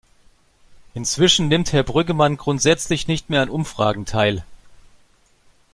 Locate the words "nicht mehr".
3.07-3.43